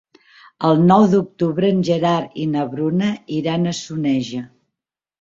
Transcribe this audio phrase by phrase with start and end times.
[0.69, 4.47] El nou d'octubre en Gerard i na Bruna iran a Soneja.